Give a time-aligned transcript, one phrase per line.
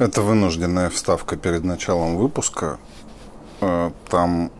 [0.00, 2.78] Это вынужденная вставка перед началом выпуска.
[3.60, 4.50] Э, там,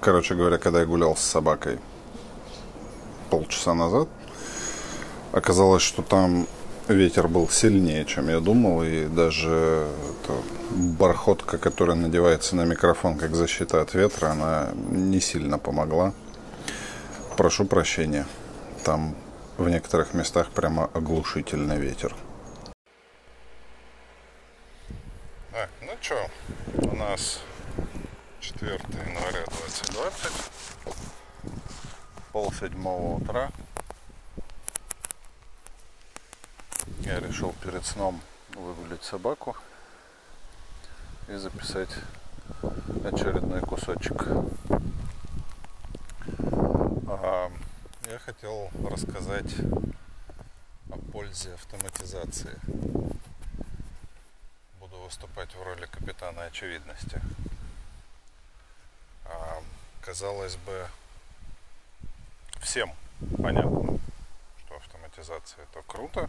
[0.00, 1.78] короче говоря, когда я гулял с собакой
[3.28, 4.08] полчаса назад,
[5.32, 6.46] оказалось, что там
[6.88, 9.86] ветер был сильнее, чем я думал, и даже
[10.70, 16.14] бархотка, которая надевается на микрофон как защита от ветра, она не сильно помогла.
[17.36, 18.26] Прошу прощения.
[18.82, 19.14] Там
[19.58, 22.16] в некоторых местах прямо оглушительный ветер.
[25.52, 26.28] Так, ну что,
[26.78, 27.40] у нас
[28.40, 30.32] 4 января 2020,
[32.32, 33.52] пол седьмого утра.
[37.02, 38.20] Я решил перед сном
[38.56, 39.56] выгулить собаку
[41.28, 41.90] и записать
[43.04, 44.24] очередной кусочек.
[47.06, 47.48] А,
[48.10, 49.54] я хотел рассказать
[50.90, 52.58] о пользе автоматизации
[55.02, 57.20] выступать в роли капитана очевидности.
[59.24, 59.62] А,
[60.00, 60.88] казалось бы,
[62.60, 62.94] всем
[63.42, 63.98] понятно,
[64.58, 66.28] что автоматизация это круто,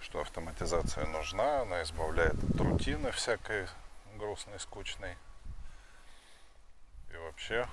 [0.00, 3.66] что автоматизация нужна, она избавляет от рутины всякой
[4.16, 5.16] грустной, скучной.
[7.12, 7.66] И вообще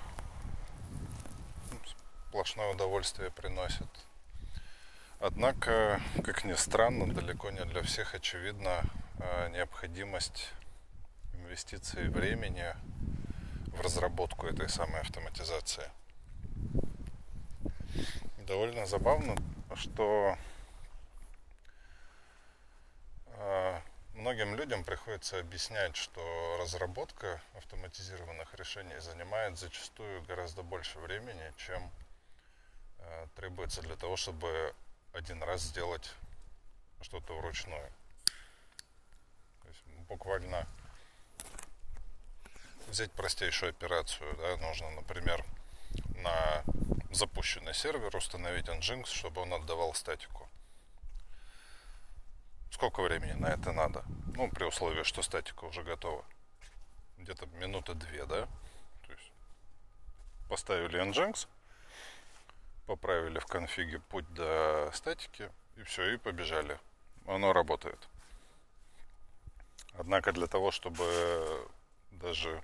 [2.28, 3.88] сплошное удовольствие приносит.
[5.20, 8.82] Однако, как ни странно, далеко не для всех очевидно,
[9.50, 10.52] необходимость
[11.34, 12.74] инвестиций времени
[13.68, 15.90] в разработку этой самой автоматизации.
[18.46, 19.36] Довольно забавно,
[19.74, 20.36] что
[23.26, 23.80] э,
[24.14, 31.90] многим людям приходится объяснять, что разработка автоматизированных решений занимает зачастую гораздо больше времени, чем
[32.98, 34.74] э, требуется для того, чтобы
[35.12, 36.14] один раз сделать
[37.00, 37.90] что-то вручную
[40.14, 40.64] буквально
[42.86, 44.36] взять простейшую операцию.
[44.36, 45.44] Да, нужно, например,
[46.22, 46.62] на
[47.10, 50.48] запущенный сервер установить Nginx, чтобы он отдавал статику.
[52.70, 54.04] Сколько времени на это надо?
[54.36, 56.24] Ну, при условии, что статика уже готова.
[57.18, 58.46] Где-то минуты две, да?
[59.06, 59.32] То есть
[60.48, 61.48] поставили Nginx,
[62.86, 66.78] поправили в конфиге путь до статики, и все, и побежали.
[67.26, 68.08] Оно работает.
[69.96, 71.68] Однако для того, чтобы
[72.10, 72.62] даже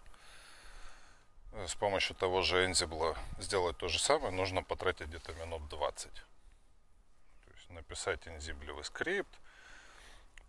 [1.53, 6.13] с помощью того же Ansible сделать то же самое, нужно потратить где-то минут 20.
[6.13, 6.21] То
[7.55, 9.33] есть написать Ansible скрипт,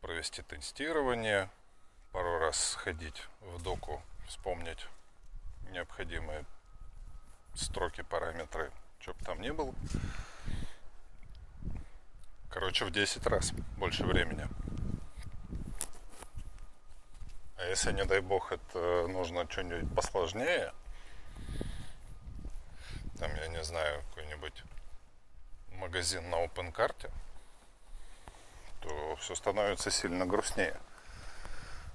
[0.02, 1.50] провести тестирование,
[2.12, 4.88] пару раз сходить в доку, вспомнить
[5.69, 6.46] необходимые
[7.53, 9.74] строки, параметры, что бы там ни было.
[12.50, 14.48] Короче, в 10 раз больше времени.
[17.62, 20.74] А если, не дай бог, это нужно что-нибудь посложнее,
[23.20, 24.64] там, я не знаю, какой-нибудь
[25.74, 27.12] магазин на open карте,
[28.80, 30.76] то все становится сильно грустнее.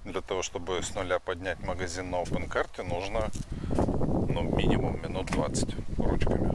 [0.05, 3.29] Для того, чтобы с нуля поднять магазин на open карте, нужно
[3.75, 6.49] ну, минимум минут 20 ручками.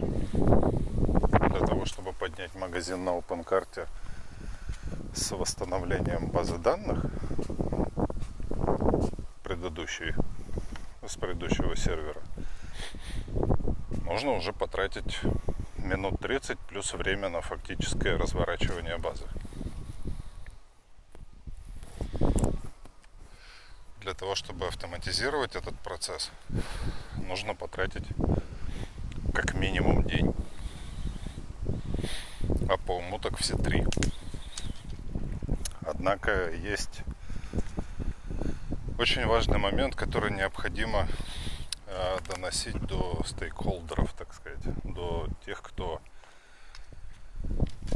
[1.50, 3.88] Для того, чтобы поднять магазин на open карте
[5.14, 7.04] с восстановлением базы данных,
[9.52, 10.14] предыдущей,
[11.06, 12.22] с предыдущего сервера,
[14.06, 15.20] нужно уже потратить
[15.76, 19.26] минут 30 плюс время на фактическое разворачивание базы.
[24.00, 26.30] Для того, чтобы автоматизировать этот процесс,
[27.28, 28.06] нужно потратить
[29.34, 30.34] как минимум день.
[32.70, 33.84] А по уму так все три.
[35.82, 37.02] Однако есть
[39.02, 41.08] очень важный момент, который необходимо
[41.88, 46.00] э, доносить до стейкхолдеров, так сказать, до тех, кто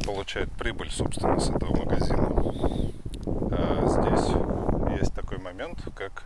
[0.03, 2.27] получает прибыль, собственно, с этого магазина.
[3.53, 6.25] А здесь есть такой момент, как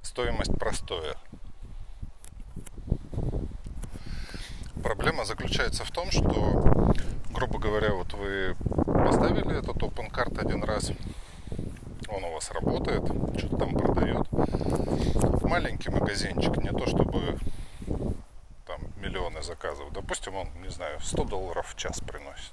[0.00, 1.14] стоимость простоя.
[4.82, 6.94] Проблема заключается в том, что,
[7.30, 8.56] грубо говоря, вот вы
[9.04, 10.92] поставили этот open card один раз,
[12.12, 13.04] он у вас работает,
[13.38, 14.26] что-то там продает.
[15.42, 17.38] Маленький магазинчик, не то чтобы
[18.66, 19.92] там миллионы заказов.
[19.92, 22.52] Допустим, он, не знаю, 100 долларов в час приносит.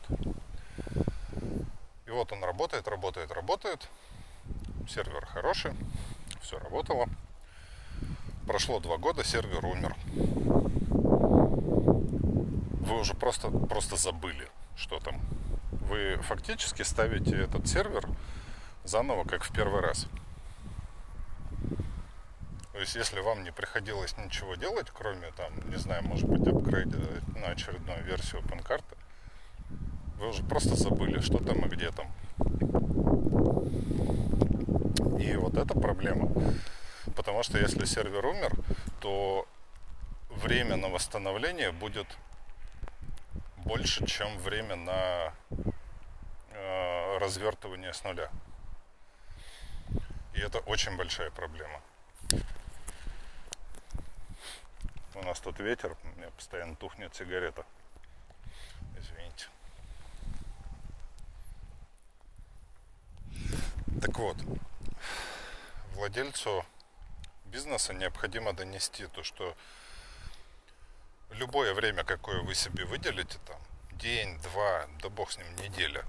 [2.06, 3.88] И вот он работает, работает, работает.
[4.88, 5.74] Сервер хороший,
[6.42, 7.08] все работало.
[8.48, 9.96] Прошло два года, сервер умер.
[12.82, 15.22] Вы уже просто, просто забыли, что там
[15.72, 18.10] вы фактически ставите этот сервер
[18.90, 20.08] заново, как в первый раз.
[22.74, 26.98] То есть, если вам не приходилось ничего делать, кроме, там, не знаю, может быть, апгрейда
[27.36, 28.84] на очередную версию OpenCart,
[30.18, 32.08] вы уже просто забыли, что там и где там.
[35.20, 36.30] И вот эта проблема.
[37.16, 38.54] Потому что если сервер умер,
[39.02, 39.46] то
[40.30, 42.08] время на восстановление будет
[43.58, 45.34] больше, чем время на
[46.52, 48.30] э, развертывание с нуля.
[50.40, 51.82] И это очень большая проблема.
[55.14, 57.66] У нас тут ветер, у меня постоянно тухнет сигарета.
[58.98, 59.48] Извините.
[64.00, 64.38] Так вот,
[65.96, 66.66] владельцу
[67.44, 69.58] бизнеса необходимо донести то, что
[71.32, 73.60] любое время, какое вы себе выделите, там,
[73.92, 76.06] день, два, да бог с ним, неделя,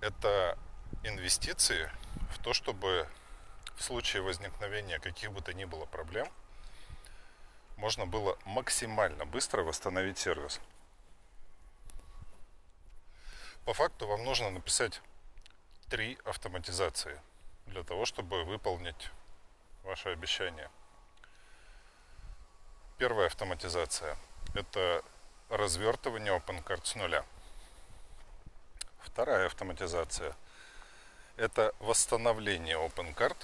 [0.00, 0.56] это
[1.02, 1.90] инвестиции
[2.30, 3.08] в то, чтобы
[3.76, 6.28] в случае возникновения каких бы то ни было проблем
[7.76, 10.60] можно было максимально быстро восстановить сервис.
[13.64, 15.00] По факту вам нужно написать
[15.88, 17.20] три автоматизации
[17.66, 19.10] для того, чтобы выполнить
[19.84, 20.70] ваше обещание.
[22.96, 24.16] Первая автоматизация–
[24.54, 25.04] это
[25.48, 27.24] развертывание OpenCard с нуля.
[28.98, 30.34] Вторая автоматизация–
[31.38, 33.36] это восстановление OpenCard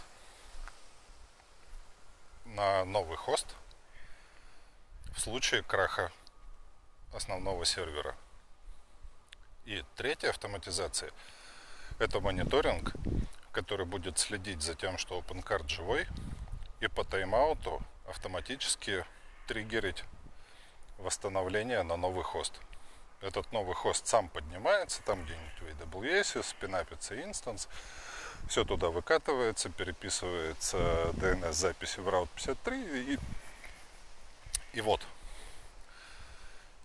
[2.45, 3.47] на новый хост
[5.15, 6.11] в случае краха
[7.13, 8.17] основного сервера.
[9.65, 11.13] И третья автоматизация–
[12.01, 12.93] это мониторинг,
[13.53, 16.09] который будет следить за тем, что OpenCard живой,
[16.81, 19.07] и по тайм-ауту автоматически
[19.47, 20.03] триггерить
[20.99, 22.61] восстановление на новый хост.
[23.25, 27.69] Этот новый хост сам поднимается, там где-нибудь в AWS, спинапится инстанс,
[28.49, 30.77] все туда выкатывается, переписывается
[31.15, 33.19] DNS-записи в Route 53 и,
[34.75, 35.01] и вот.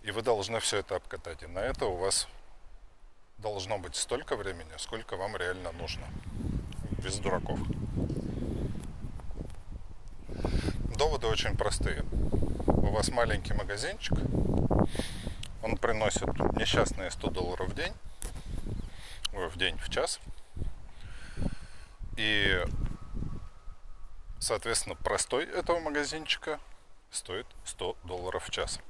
[0.02, 1.42] И вы должны все это обкатать.
[1.42, 2.26] И на это у вас
[3.36, 6.06] должно быть столько времени, сколько вам реально нужно.
[7.02, 7.60] Без дураков.
[10.96, 12.02] Доводы очень простые.
[12.66, 14.16] У вас маленький магазинчик,
[15.62, 17.92] он приносит несчастные 100 долларов в день,
[19.32, 20.20] в день, в час.
[22.16, 22.62] И,
[24.38, 26.58] соответственно, простой этого магазинчика
[27.10, 28.80] стоит 100 долларов в час.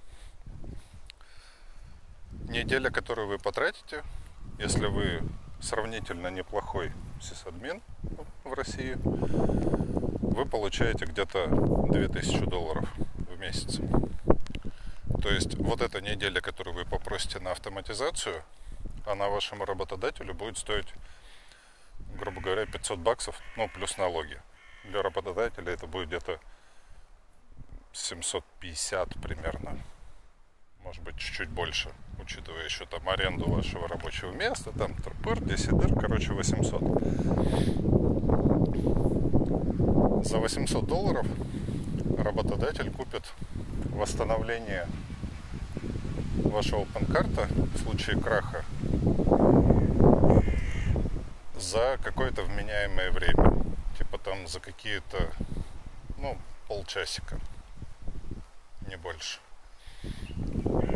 [2.49, 4.03] Неделя, которую вы потратите,
[4.59, 5.23] если вы
[5.61, 7.83] сравнительно неплохой сисадмин
[8.45, 13.79] в России, вы получаете где-то 2000 долларов в месяц.
[15.23, 18.43] То есть вот эта неделя, которую вы попросите на автоматизацию,
[19.07, 20.87] она вашему работодателю будет стоить,
[22.19, 24.41] грубо говоря, 500 баксов, ну, плюс налоги.
[24.85, 26.41] Для работодателя это будет где-то
[27.93, 29.79] 750 примерно.
[30.83, 36.33] Может быть, чуть-чуть больше, учитывая еще там аренду вашего рабочего места, там ТРПР, 10 короче,
[36.33, 36.81] 800.
[40.25, 41.27] За 800 долларов
[42.17, 43.31] работодатель купит
[43.91, 44.87] восстановление
[46.51, 48.65] вашего панкарта в случае краха
[51.59, 53.53] за какое-то вменяемое время.
[53.97, 55.31] Типа там за какие-то,
[56.19, 56.37] ну,
[56.69, 57.39] полчасика.
[58.89, 59.39] Не больше.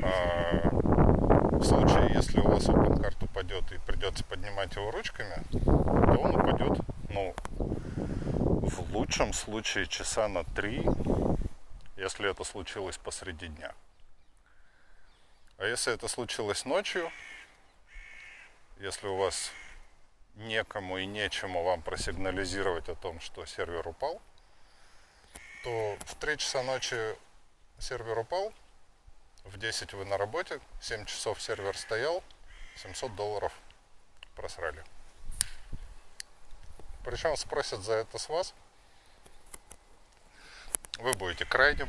[0.02, 6.34] А в случае, если у вас OpenCard упадет и придется поднимать его ручками, то он
[6.34, 6.78] упадет,
[7.10, 10.84] ну, в лучшем случае часа на три,
[11.96, 13.72] если это случилось посреди дня.
[15.56, 17.10] А если это случилось ночью,
[18.78, 19.52] если у вас
[20.34, 24.20] некому и нечему вам просигнализировать о том, что сервер упал,
[25.62, 26.96] то в 3 часа ночи
[27.78, 28.52] сервер упал,
[29.44, 32.24] в 10 вы на работе, 7 часов сервер стоял,
[32.76, 33.52] 700 долларов
[34.34, 34.82] просрали.
[37.04, 38.54] Причем спросят за это с вас.
[40.98, 41.88] Вы будете крайним.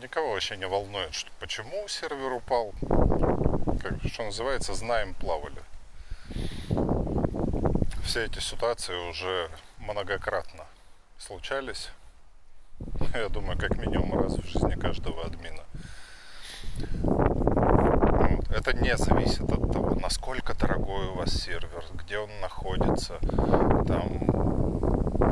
[0.00, 2.72] Никого вообще не волнует, что, почему сервер упал.
[3.82, 5.62] Как, что называется, знаем, плавали.
[8.04, 10.64] Все эти ситуации уже многократно
[11.18, 11.90] случались.
[13.14, 15.62] Я думаю, как минимум раз в жизни каждого админа.
[18.50, 23.18] Это не зависит от того, насколько дорогой у вас сервер, где он находится.
[23.86, 24.36] Там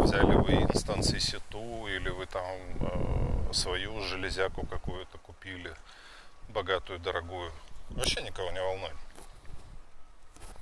[0.02, 2.44] взяли вы инстанции сету или вы там
[2.80, 3.13] э,
[3.54, 5.74] свою железяку какую-то купили,
[6.48, 7.52] богатую, дорогую.
[7.90, 8.96] Вообще никого не волнует.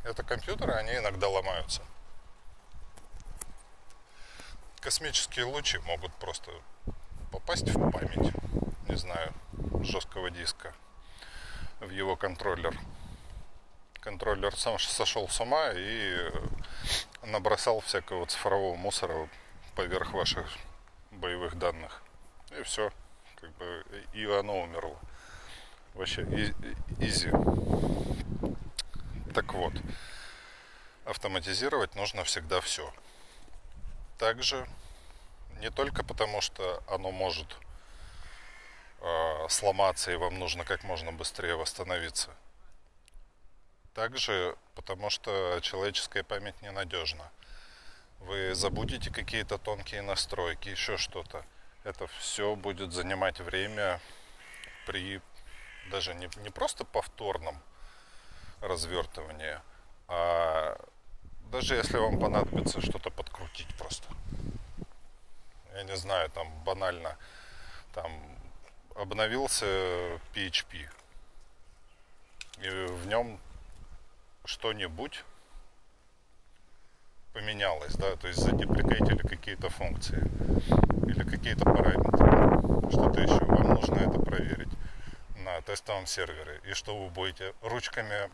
[0.05, 1.83] это компьютеры, они иногда ломаются.
[4.81, 6.51] Космические лучи могут просто
[7.31, 8.35] попасть в память,
[8.89, 9.33] не знаю,
[9.83, 10.75] жесткого диска,
[11.81, 12.77] в его контроллер.
[14.01, 16.31] Контроллер сам сошел с ума и
[17.23, 19.29] набросал всякого цифрового мусора
[19.77, 20.47] поверх ваших
[21.13, 22.02] боевых данных.
[22.59, 22.93] И все.
[23.41, 24.99] Как бы и оно умерло.
[25.95, 26.23] Вообще
[27.01, 27.31] изи.
[29.35, 29.73] Так вот,
[31.05, 32.93] автоматизировать нужно всегда все.
[34.19, 34.67] Также
[35.61, 37.47] не только потому, что оно может
[39.01, 42.31] э, сломаться и вам нужно как можно быстрее восстановиться.
[43.95, 47.31] Также потому, что человеческая память ненадежна.
[48.21, 51.45] Вы забудете какие-то тонкие настройки, еще что-то.
[51.85, 54.01] Это все будет занимать время
[54.87, 55.21] при
[55.91, 57.61] даже не, не просто повторном
[58.61, 59.59] развертывании,
[60.07, 60.79] а
[61.51, 64.07] даже если вам понадобится что-то подкрутить просто.
[65.75, 67.17] Я не знаю, там банально,
[67.95, 68.13] там
[68.95, 69.67] обновился
[70.35, 70.89] PHP,
[72.59, 73.41] и в нем
[74.45, 75.25] что-нибудь
[77.33, 80.23] поменялось, да, то есть задепликейтили какие-то функции
[81.13, 84.73] или какие-то параметры, что-то еще, вам нужно это проверить
[85.45, 86.61] на тестовом сервере.
[86.65, 88.31] И что вы будете ручками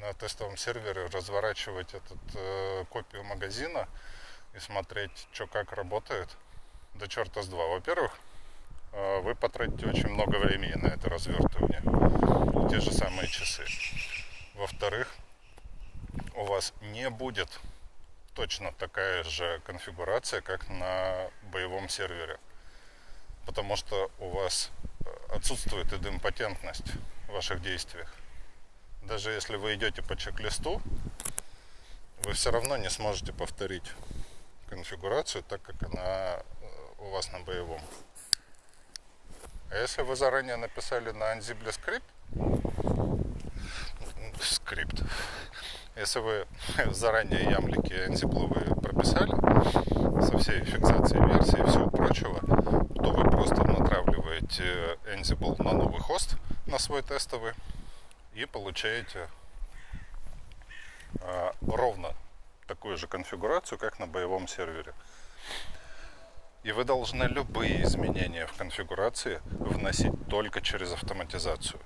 [0.00, 3.88] на тестовом сервере разворачивать этот э, копию магазина
[4.54, 6.28] и смотреть, что как работает,
[6.94, 7.66] до черта с два.
[7.66, 8.12] Во-первых,
[8.92, 11.82] э, вы потратите очень много времени на это развертывание,
[12.70, 13.64] те же самые часы.
[14.54, 15.12] Во-вторых,
[16.34, 17.48] у вас не будет
[18.34, 22.38] точно такая же конфигурация, как на боевом сервере.
[23.46, 24.70] Потому что у вас
[25.04, 26.92] э, отсутствует идемпотентность
[27.28, 28.12] в ваших действиях.
[29.02, 30.80] Даже если вы идете по чек-листу,
[32.24, 33.92] вы все равно не сможете повторить
[34.68, 36.42] конфигурацию так, как она э,
[36.98, 37.82] у вас на боевом.
[39.70, 42.06] А если вы заранее написали на Ansible скрипт,
[44.40, 45.02] скрипт,
[45.96, 46.46] если вы
[46.92, 49.32] заранее ямлики Ansible прописали
[50.22, 56.36] со всей фиксацией версии и всего прочего, то вы просто натравливаете Ansible на новый хост,
[56.66, 57.52] на свой тестовый,
[58.34, 59.28] и получаете
[61.20, 62.14] э, ровно
[62.66, 64.94] такую же конфигурацию, как на боевом сервере.
[66.62, 71.80] И вы должны любые изменения в конфигурации вносить только через автоматизацию.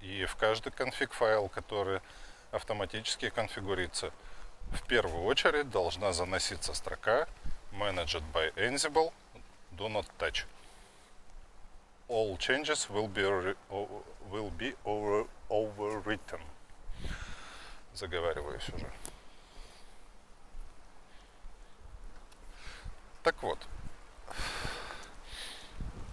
[0.00, 2.00] И в каждый конфиг файл, который
[2.52, 4.12] автоматически конфигурится.
[4.70, 7.26] В первую очередь должна заноситься строка
[7.72, 9.12] Managed by Ansible
[9.72, 10.44] Do not touch.
[12.08, 13.22] All changes will be,
[14.30, 16.40] will be over, overwritten.
[17.94, 18.86] Заговариваюсь уже.
[23.22, 23.58] Так вот.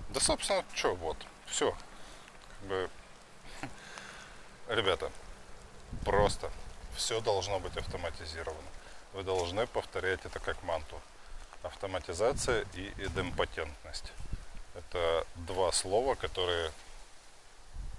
[0.09, 1.17] Да, собственно, что, вот.
[1.45, 1.71] Все.
[1.71, 2.89] Как бы,
[4.69, 5.11] ребята,
[6.05, 6.49] Просто.
[6.95, 8.67] Все должно быть автоматизировано.
[9.13, 10.99] Вы должны повторять это как манту.
[11.63, 14.11] Автоматизация и идемпотентность.
[14.75, 16.71] Это два слова, которые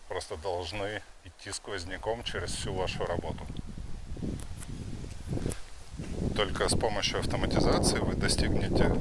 [0.09, 3.47] просто должны идти сквозняком через всю вашу работу.
[6.37, 8.95] Только с помощью автоматизации вы достигнете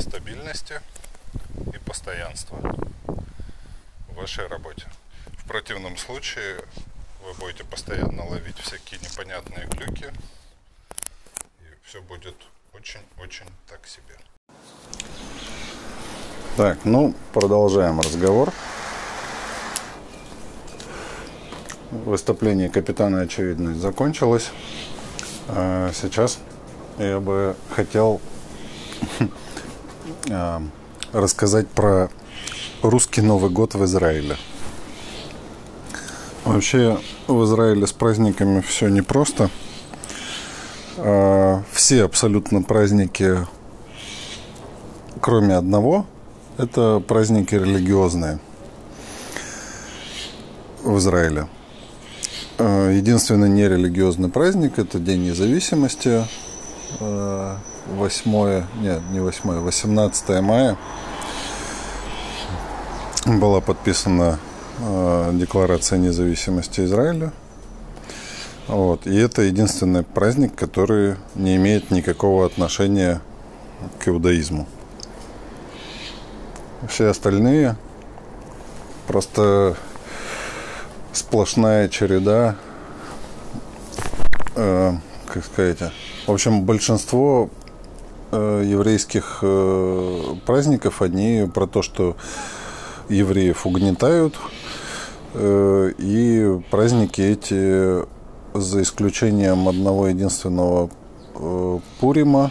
[0.00, 0.80] стабильности
[1.74, 2.58] и постоянства
[4.08, 4.86] в вашей работе.
[5.38, 6.62] В противном случае
[7.26, 10.12] вы будете постоянно ловить всякие непонятные глюки.
[11.60, 12.36] И все будет
[12.72, 14.16] очень-очень так себе.
[16.56, 18.52] Так, ну, продолжаем разговор.
[21.90, 24.50] Выступление капитана очевидность закончилось.
[25.48, 26.38] А сейчас
[26.98, 28.20] я бы хотел
[30.30, 30.62] а,
[31.12, 32.08] рассказать про
[32.82, 34.36] русский Новый год в Израиле.
[36.44, 39.50] Вообще в Израиле с праздниками все непросто.
[40.98, 43.46] А, все абсолютно праздники,
[45.20, 46.06] кроме одного,
[46.56, 48.38] это праздники религиозные
[50.82, 51.48] в Израиле.
[52.58, 56.24] А, единственный нерелигиозный праздник– это День независимости,
[57.00, 60.76] 8, а, нет, не 8, 18 мая
[63.26, 64.38] была подписана
[64.78, 67.32] Декларация независимости Израиля.
[68.68, 69.06] Вот.
[69.06, 73.20] И это единственный праздник, который не имеет никакого отношения
[73.98, 74.66] к иудаизму.
[76.88, 77.76] Все остальные
[79.06, 79.76] просто
[81.12, 82.56] сплошная череда
[84.56, 84.92] э,
[85.26, 85.78] как сказать,
[86.26, 87.50] в общем, большинство
[88.32, 92.16] э, еврейских э, праздников, они про то, что
[93.08, 94.65] евреев угнетают, э,
[95.38, 98.06] и праздники эти,
[98.54, 100.90] за исключением одного единственного
[101.34, 102.50] э, Пурима,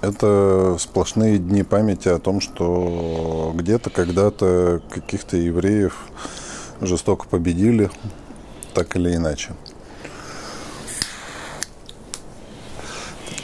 [0.00, 5.94] это сплошные дни памяти о том, что где-то когда-то каких-то евреев
[6.80, 7.90] жестоко победили,
[8.72, 9.52] так или иначе.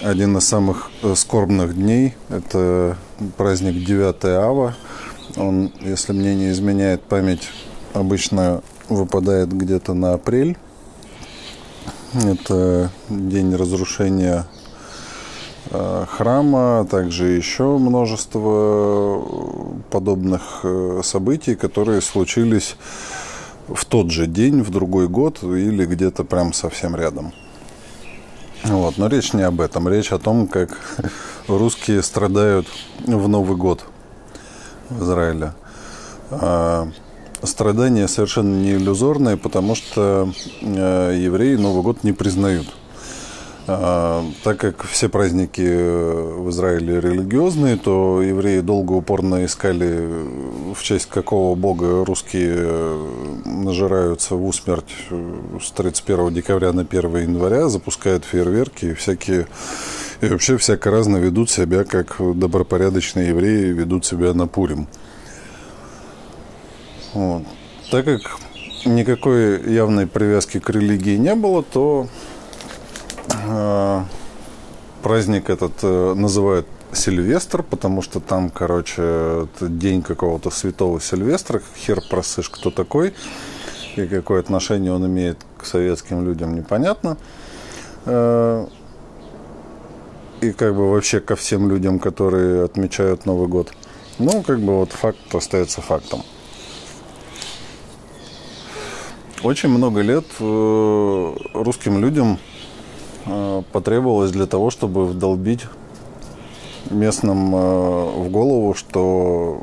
[0.03, 2.97] Один из самых э, скорбных дней– это
[3.37, 4.75] праздник 9 ава.
[5.37, 7.51] Он, если мне не изменяет память,
[7.99, 10.57] обычно выпадает где-то на апрель.
[12.15, 14.47] Это день разрушения
[15.71, 19.21] Э, храма, а также еще множество
[19.91, 22.77] подобных э, событий, которые случились
[23.67, 27.33] в тот же день, в другой год или где-то прям совсем рядом.
[28.63, 28.97] Вот.
[28.97, 29.89] Но речь не об этом.
[29.89, 30.79] Речь о том, как
[31.49, 32.69] русские страдают
[33.05, 33.85] в Новый год
[34.89, 35.53] в Израиле.
[37.43, 42.67] Страдания совершенно не иллюзорные, потому что э, евреи Новый год не признают–
[43.69, 50.09] а, так как все праздники в Израиле религиозные, то евреи долго упорно искали,
[50.73, 52.97] в честь какого бога русские
[53.45, 54.95] нажираются в усмерть
[55.61, 59.49] с 31 декабря на 1 января, запускают фейерверки и всякие
[60.21, 64.87] и вообще всяко разно ведут себя, как добропорядочные евреи ведут себя на Пурим.
[67.17, 67.43] Вот.
[67.91, 68.21] Так как
[68.85, 72.09] никакой явной привязки к религии не было, то
[73.49, 74.03] Э,
[75.03, 81.61] праздник этот э, называют Сильвестр, потому что там, короче, день какого-то святого Сильвестра.
[81.77, 83.15] Хер просышь, кто такой
[83.97, 87.17] и какое отношение он имеет к советским людям, непонятно.
[88.05, 88.67] Э,
[90.41, 93.73] и как бы вообще ко всем людям, которые отмечают Новый год.
[94.19, 96.23] Ну, как бы вот факт остается фактом.
[99.47, 102.39] Очень много лет русским людям
[103.27, 105.67] Э, потребовалось для того, чтобы вдолбить
[106.91, 109.63] местным э, в голову, что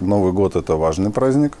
[0.00, 1.58] Новый год это важный праздник.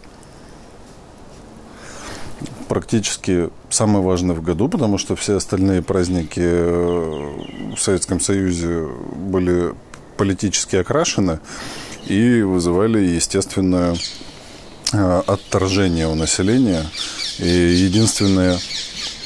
[2.68, 9.74] Практически самый важный в году, потому что все остальные праздники э, в Советском Союзе были
[10.16, 11.40] политически окрашены
[12.06, 13.96] и вызывали естественное
[14.92, 16.84] отторжение у населения.
[17.38, 18.58] И единственный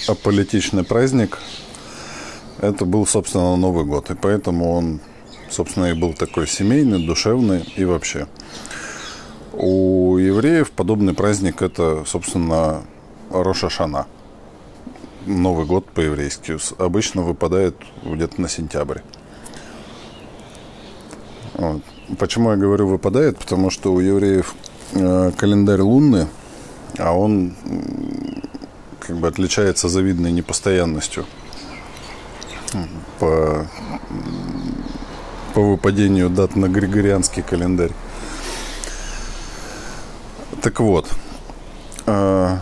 [0.09, 1.39] аполитичный праздник–
[2.61, 4.11] это был, собственно, Новый год.
[4.11, 5.01] И поэтому он,
[5.51, 8.27] собственно, и был такой семейный, душевный и вообще.
[9.53, 12.83] У евреев подобный праздник– это, собственно,
[13.31, 14.07] Рошашана.
[15.27, 16.59] Новый год по-еврейски.
[16.79, 19.01] Обычно выпадает где-то на сентябрь.
[21.55, 21.83] Вот.
[22.19, 23.39] Почему я говорю выпадает?
[23.39, 24.55] Потому что у евреев
[24.93, 26.27] э, календарь лунный,
[26.99, 27.55] а он
[29.01, 31.27] как бы отличается завидной непостоянностью
[33.19, 33.67] по,
[35.55, 37.93] по выпадению дат на григорианский календарь.
[40.63, 41.09] Так вот,
[42.07, 42.59] а,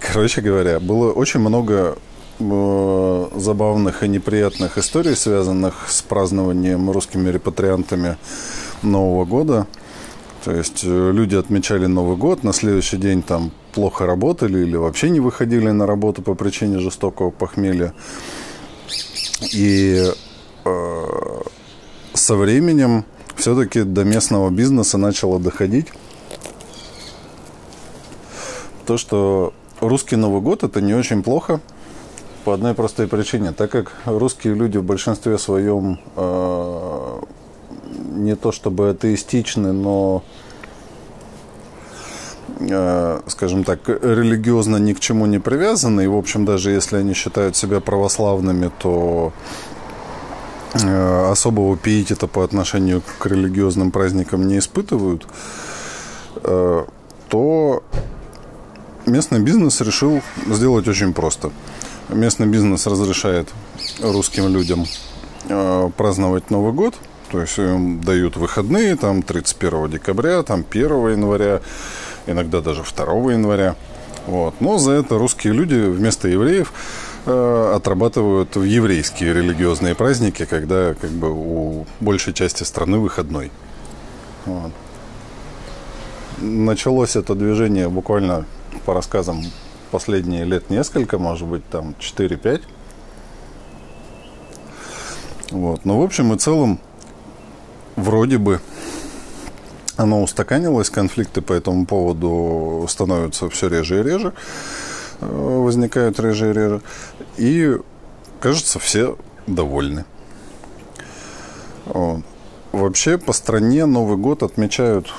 [0.00, 1.98] короче говоря, было очень много
[2.38, 8.16] э, забавных и неприятных историй, связанных с празднованием русскими репатриантами
[8.82, 9.66] Нового года.
[10.44, 15.10] То есть э, люди отмечали Новый год, на следующий день там плохо работали или вообще
[15.10, 17.92] не выходили на работу по причине жестокого похмелья.
[19.52, 20.04] И
[20.64, 21.04] э,
[22.14, 23.04] со временем
[23.36, 25.88] все-таки до местного бизнеса начало доходить
[28.88, 31.60] то, что русский Новый год это не очень плохо
[32.44, 36.97] по одной простой причине, так как русские люди в большинстве своем э,
[38.18, 40.22] не то чтобы атеистичны, но
[42.60, 46.04] Э, скажем так, религиозно ни к чему не привязаны.
[46.04, 49.32] И, в общем, даже если они считают себя православными, то
[50.74, 55.26] э, особого пиетета по отношению к религиозным праздникам не испытывают,
[56.42, 56.84] э,
[57.28, 57.82] то
[59.06, 61.52] местный бизнес решил сделать очень просто.
[62.08, 63.48] Местный бизнес разрешает
[64.00, 64.86] русским людям
[65.96, 66.94] праздновать Новый год,
[67.30, 71.60] то есть им дают выходные, там 31 декабря, там 1 января,
[72.26, 73.76] иногда даже 2 января.
[74.26, 74.54] Вот.
[74.60, 76.72] Но за это русские люди вместо евреев
[77.26, 83.50] э, отрабатывают еврейские религиозные праздники, когда как бы у большей части страны выходной.
[84.44, 84.72] Вот.
[86.38, 88.44] Началось это движение буквально
[88.84, 89.42] по рассказам
[89.90, 92.62] последние лет несколько, может быть, там 4-5.
[95.50, 95.84] Вот.
[95.84, 96.80] Но в общем и целом,
[97.98, 98.60] вроде бы
[99.96, 104.32] оно устаканилось, конфликты по этому поводу становятся все реже и реже,
[105.20, 106.80] э, возникают реже и реже.
[107.36, 107.76] И,
[108.40, 110.04] кажется, все довольны.
[112.72, 115.12] Вообще по стране Новый год отмечают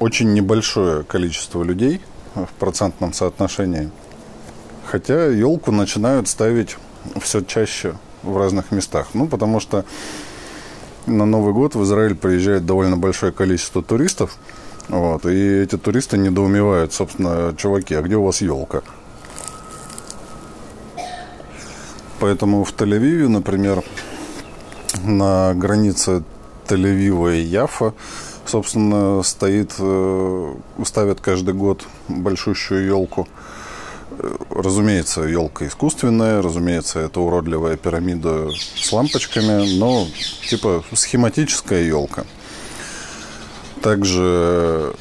[0.00, 2.00] очень небольшое количество людей
[2.34, 3.90] в процентном соотношении.
[4.86, 6.76] Хотя елку начинают ставить
[7.20, 9.08] все чаще в разных местах.
[9.14, 9.84] Ну, потому что
[11.06, 14.36] на Новый год в Израиль приезжает довольно большое количество туристов.
[14.88, 18.82] Вот, и эти туристы недоумевают, собственно, чуваки, а где у вас елка?
[22.20, 23.82] Поэтому в Тель-Авиве, например,
[25.02, 26.22] на границе
[26.68, 27.94] Тель-Авива и Яфа,
[28.46, 33.26] собственно, стоит, э, ставят каждый год большущую елку.
[34.50, 40.06] Разумеется, елка искусственная, разумеется, это уродливая пирамида с лампочками, но
[40.48, 42.24] типа схематическая елка.
[43.82, 44.94] Также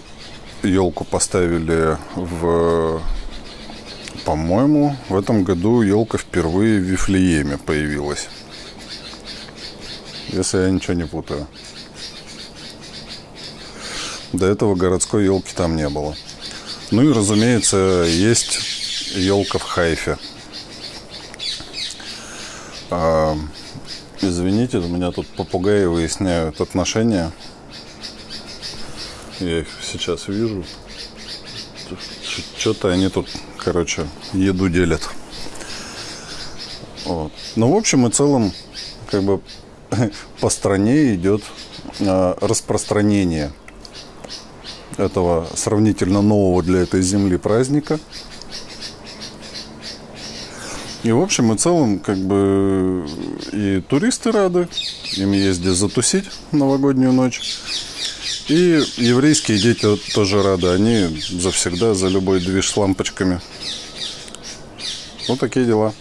[0.64, 3.02] елку поставили в,
[4.26, 8.28] по-моему, в этом году елка впервые в Вифлееме появилась.
[10.30, 11.48] Если я ничего не путаю.
[14.34, 16.16] До этого городской елки там не было.
[16.90, 18.73] Ну и, разумеется, есть
[19.14, 20.18] елка в Хайфе.
[22.90, 23.36] А,
[24.22, 27.32] извините, у меня тут попугаи выясняют отношения.
[29.40, 30.64] Я их сейчас вижу.
[32.58, 35.08] Что-то они тут, короче, еду делят.
[37.06, 37.32] Вот.
[37.56, 38.54] Ну, в общем и целом,
[39.12, 39.42] как бы
[40.40, 41.44] по стране идет
[42.00, 43.52] а, распространение
[44.98, 48.00] этого сравнительно нового для этой земли праздника–
[51.04, 53.06] и в общем и целом, как бы
[53.52, 54.68] и туристы рады,
[55.18, 57.42] им ездить затусить новогоднюю ночь.
[58.48, 63.42] И еврейские дети тоже рады, они завсегда за любой движ с лампочками.
[65.28, 65.94] Вот такие дела.